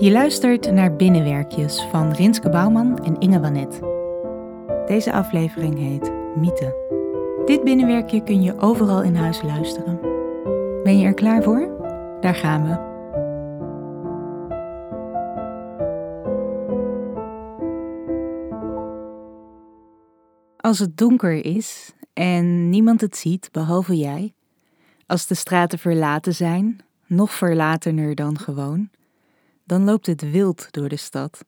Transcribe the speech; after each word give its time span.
Je 0.00 0.10
luistert 0.10 0.72
naar 0.72 0.96
Binnenwerkjes 0.96 1.82
van 1.90 2.12
Rinske 2.12 2.48
Bouwman 2.48 2.98
en 2.98 3.18
Inge 3.18 3.40
Wanet. 3.40 3.80
Deze 4.86 5.12
aflevering 5.12 5.78
heet 5.78 6.12
Mythe. 6.36 6.74
Dit 7.46 7.64
binnenwerkje 7.64 8.22
kun 8.22 8.42
je 8.42 8.58
overal 8.58 9.02
in 9.02 9.14
huis 9.14 9.42
luisteren. 9.42 10.00
Ben 10.82 10.98
je 10.98 11.06
er 11.06 11.14
klaar 11.14 11.42
voor? 11.42 11.68
Daar 12.20 12.34
gaan 12.34 12.64
we. 12.64 12.88
Als 20.56 20.78
het 20.78 20.96
donker 20.96 21.44
is 21.44 21.92
en 22.12 22.68
niemand 22.68 23.00
het 23.00 23.16
ziet 23.16 23.48
behalve 23.52 23.96
jij, 23.96 24.34
als 25.06 25.26
de 25.26 25.34
straten 25.34 25.78
verlaten 25.78 26.34
zijn, 26.34 26.78
nog 27.06 27.32
verlatener 27.32 28.14
dan 28.14 28.38
gewoon, 28.38 28.90
dan 29.70 29.84
loopt 29.84 30.06
het 30.06 30.30
wild 30.30 30.66
door 30.70 30.88
de 30.88 30.96
stad. 30.96 31.44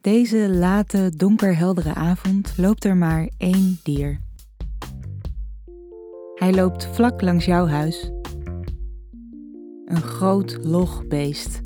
Deze 0.00 0.48
late, 0.48 1.12
donkerheldere 1.16 1.94
avond 1.94 2.54
loopt 2.56 2.84
er 2.84 2.96
maar 2.96 3.28
één 3.36 3.78
dier. 3.82 4.20
Hij 6.34 6.54
loopt 6.54 6.86
vlak 6.86 7.22
langs 7.22 7.44
jouw 7.44 7.66
huis. 7.66 8.10
Een 9.84 10.02
groot, 10.02 10.58
log 10.62 11.06
beest. 11.06 11.60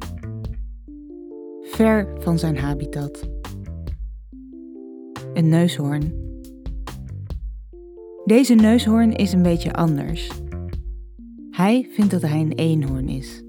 Ver 1.62 2.08
van 2.18 2.38
zijn 2.38 2.58
habitat. 2.58 3.28
Een 5.32 5.48
neushoorn. 5.48 6.12
Deze 8.24 8.54
neushoorn 8.54 9.12
is 9.12 9.32
een 9.32 9.42
beetje 9.42 9.72
anders. 9.72 10.30
Hij 11.50 11.88
vindt 11.92 12.10
dat 12.10 12.22
hij 12.22 12.40
een 12.40 12.52
eenhoorn 12.52 13.08
is. 13.08 13.46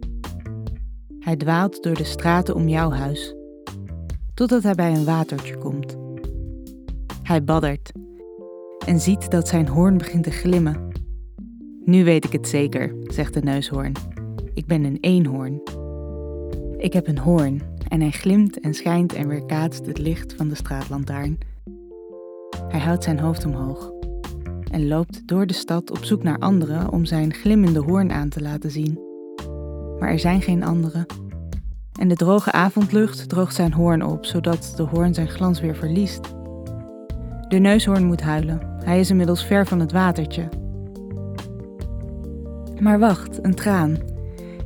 Hij 1.20 1.36
dwaalt 1.36 1.84
door 1.84 1.94
de 1.94 2.04
straten 2.04 2.56
om 2.56 2.68
jouw 2.68 2.92
huis, 2.92 3.36
totdat 4.34 4.64
hij 4.64 4.76
bij 4.76 4.92
een 4.92 5.06
watertje 5.06 5.58
komt. 5.58 5.98
Hij 7.24 7.44
baddert 7.44 7.92
en 8.86 9.00
ziet 9.00 9.32
dat 9.32 9.48
zijn 9.48 9.68
hoorn 9.68 9.98
begint 9.98 10.24
te 10.24 10.32
glimmen. 10.32 10.88
Nu 11.86 12.04
weet 12.04 12.26
ik 12.26 12.32
het 12.32 12.48
zeker, 12.48 12.96
zegt 13.04 13.34
de 13.34 13.42
neushoorn. 13.42 13.92
Ik 14.54 14.66
ben 14.66 14.84
een 14.84 14.98
eenhoorn. 15.02 15.62
Ik 16.78 16.94
heb 16.94 17.08
een 17.08 17.18
hoorn 17.18 17.62
en 17.88 18.02
hij 18.02 18.12
glimt 18.12 18.60
en 18.60 18.74
schijnt 18.74 19.14
en 19.14 19.28
weerkaatst 19.28 19.86
het 19.86 19.98
licht 19.98 20.34
van 20.34 20.48
de 20.48 20.56
straatlantaarn. 20.56 21.38
Hij 22.68 22.80
houdt 22.80 23.04
zijn 23.04 23.20
hoofd 23.20 23.46
omhoog 23.46 23.92
en 24.72 24.88
loopt 24.88 25.28
door 25.28 25.48
de 25.48 25.54
stad 25.54 25.92
op 25.92 26.04
zoek 26.04 26.24
naar 26.24 26.38
anderen 26.38 26.92
om 26.92 27.06
zijn 27.06 27.34
glimmende 27.34 27.80
hoorn 27.80 28.12
aan 28.12 28.30
te 28.30 28.42
laten 28.42 28.72
zien. 28.72 29.09
Maar 30.00 30.10
er 30.10 30.20
zijn 30.20 30.42
geen 30.42 30.64
anderen. 30.64 31.06
En 32.00 32.08
de 32.08 32.16
droge 32.16 32.52
avondlucht 32.52 33.30
droogt 33.30 33.56
zijn 33.56 33.74
hoorn 33.74 34.06
op, 34.06 34.26
zodat 34.26 34.74
de 34.76 34.84
hoorn 34.84 35.14
zijn 35.14 35.28
glans 35.28 35.60
weer 35.60 35.76
verliest. 35.76 36.34
De 37.48 37.58
neushoorn 37.60 38.06
moet 38.06 38.22
huilen. 38.22 38.60
Hij 38.84 39.00
is 39.00 39.10
inmiddels 39.10 39.46
ver 39.46 39.68
van 39.68 39.80
het 39.80 39.92
watertje. 39.92 40.50
Maar 42.80 43.00
wacht, 43.00 43.44
een 43.44 43.56
traan. 43.56 43.98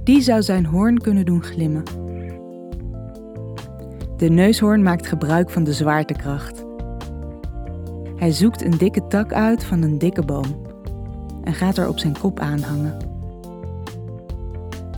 Die 0.03 0.21
zou 0.21 0.41
zijn 0.41 0.65
hoorn 0.65 0.97
kunnen 0.97 1.25
doen 1.25 1.43
glimmen. 1.43 1.83
De 4.17 4.29
neushoorn 4.29 4.83
maakt 4.83 5.07
gebruik 5.07 5.49
van 5.49 5.63
de 5.63 5.73
zwaartekracht. 5.73 6.65
Hij 8.15 8.31
zoekt 8.31 8.63
een 8.63 8.77
dikke 8.77 9.07
tak 9.07 9.33
uit 9.33 9.63
van 9.63 9.81
een 9.81 9.97
dikke 9.97 10.25
boom 10.25 10.61
en 11.43 11.53
gaat 11.53 11.77
er 11.77 11.87
op 11.87 11.99
zijn 11.99 12.17
kop 12.19 12.39
aanhangen. 12.39 13.12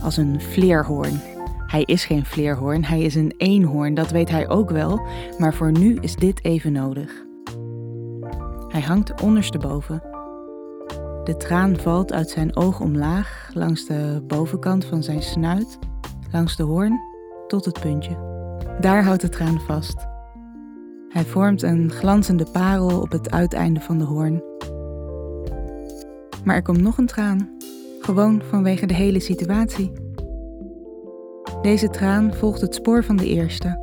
Als 0.06 0.16
een 0.16 0.40
vleerhoorn. 0.40 1.20
Hij 1.66 1.82
is 1.82 2.04
geen 2.04 2.24
vleerhoorn, 2.24 2.84
hij 2.84 3.00
is 3.00 3.14
een 3.14 3.34
eenhoorn, 3.36 3.94
dat 3.94 4.10
weet 4.10 4.30
hij 4.30 4.48
ook 4.48 4.70
wel, 4.70 5.00
maar 5.38 5.54
voor 5.54 5.72
nu 5.72 5.98
is 6.00 6.14
dit 6.14 6.44
even 6.44 6.72
nodig. 6.72 7.24
Hij 8.68 8.80
hangt 8.80 9.20
ondersteboven. 9.20 10.02
De 11.24 11.34
traan 11.38 11.76
valt 11.76 12.12
uit 12.12 12.30
zijn 12.30 12.56
oog 12.56 12.80
omlaag, 12.80 13.50
langs 13.52 13.86
de 13.86 14.22
bovenkant 14.26 14.84
van 14.84 15.02
zijn 15.02 15.22
snuit, 15.22 15.78
langs 16.32 16.56
de 16.56 16.62
hoorn, 16.62 17.00
tot 17.46 17.64
het 17.64 17.80
puntje. 17.80 18.16
Daar 18.80 19.04
houdt 19.04 19.20
de 19.20 19.28
traan 19.28 19.60
vast. 19.60 20.06
Hij 21.08 21.24
vormt 21.24 21.62
een 21.62 21.90
glanzende 21.90 22.46
parel 22.52 23.00
op 23.00 23.12
het 23.12 23.30
uiteinde 23.30 23.80
van 23.80 23.98
de 23.98 24.04
hoorn. 24.04 24.42
Maar 26.44 26.56
er 26.56 26.62
komt 26.62 26.80
nog 26.80 26.98
een 26.98 27.06
traan, 27.06 27.48
gewoon 28.00 28.42
vanwege 28.48 28.86
de 28.86 28.94
hele 28.94 29.20
situatie. 29.20 30.04
Deze 31.66 31.90
traan 31.90 32.34
volgt 32.34 32.60
het 32.60 32.74
spoor 32.74 33.04
van 33.04 33.16
de 33.16 33.26
eerste, 33.26 33.78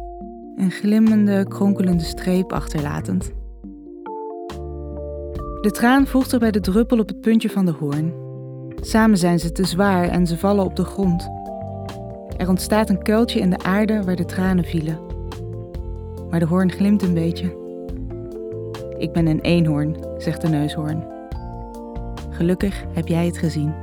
een 0.56 0.72
glimmende, 0.72 1.48
kronkelende 1.48 2.04
streep 2.04 2.54
achterlatend. 2.54 3.32
De 5.62 5.70
traan 5.72 6.08
volgt 6.08 6.32
er 6.32 6.40
bij 6.40 6.52
de 6.52 6.60
druppel 6.60 7.00
op 7.00 7.08
het 7.08 7.22
puntje 7.22 7.50
van 7.50 7.66
de 7.66 7.72
hoorn. 7.72 8.14
Samen 8.76 9.18
zijn 9.18 9.40
ze 9.40 9.52
te 9.52 9.66
zwaar 9.66 10.10
en 10.10 10.28
ze 10.28 10.38
vallen 10.38 10.66
op 10.66 10.76
de 10.76 10.84
grond. 10.84 11.30
Er 12.38 12.50
ontstaat 12.50 12.90
een 12.90 13.04
kuiltje 13.04 13.40
in 13.40 13.50
de 13.50 13.64
aarde 13.64 14.04
waar 14.04 14.16
de 14.16 14.26
tranen 14.26 14.64
vielen. 14.64 15.00
Maar 16.30 16.40
de 16.40 16.46
hoorn 16.46 16.72
glimt 16.72 17.02
een 17.02 17.14
beetje. 17.14 17.56
Ik 18.98 19.12
ben 19.12 19.28
een 19.28 19.42
eenhoorn, 19.42 19.96
zegt 20.18 20.42
de 20.42 20.50
neushoorn. 20.50 21.08
Gelukkig 22.30 22.84
heb 22.94 23.08
jij 23.08 23.26
het 23.26 23.38
gezien. 23.38 23.83